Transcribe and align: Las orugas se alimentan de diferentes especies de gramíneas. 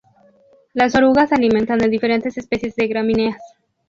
Las 0.73 0.95
orugas 0.95 1.29
se 1.29 1.35
alimentan 1.35 1.77
de 1.77 1.87
diferentes 1.87 2.35
especies 2.35 2.75
de 2.75 2.87
gramíneas. 2.87 3.39